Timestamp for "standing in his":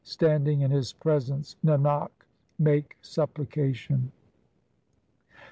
0.03-0.93